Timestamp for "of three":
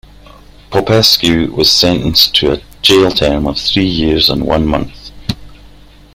3.45-3.85